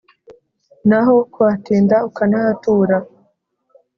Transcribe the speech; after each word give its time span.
n’aho 0.87 1.15
kuhatinda 1.33 1.95
ukanahatura 2.09 2.97